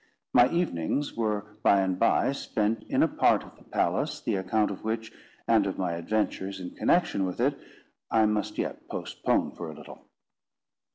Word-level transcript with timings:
My 0.33 0.49
evenings 0.49 1.13
were 1.15 1.59
by 1.61 1.79
and 1.81 1.99
by 1.99 2.31
spent 2.31 2.85
in 2.89 3.03
a 3.03 3.07
part 3.07 3.43
of 3.43 3.55
the 3.55 3.63
palace, 3.63 4.19
the 4.19 4.33
account 4.33 4.71
of 4.71 4.83
which, 4.83 5.11
and 5.47 5.67
of 5.67 5.77
my 5.77 5.91
adventures 5.91 6.59
in 6.59 6.71
connection 6.71 7.23
with 7.23 7.39
it, 7.39 7.55
I 8.09 8.25
must 8.25 8.57
yet 8.57 8.87
postpone 8.89 9.51
for 9.51 9.69
a 9.69 9.75
little. 9.75 10.07